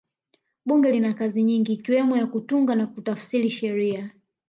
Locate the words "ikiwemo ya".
1.73-2.27